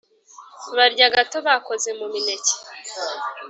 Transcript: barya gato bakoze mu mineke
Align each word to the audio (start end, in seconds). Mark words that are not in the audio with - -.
barya 0.77 1.07
gato 1.15 1.37
bakoze 1.47 1.89
mu 1.99 2.05
mineke 2.13 2.53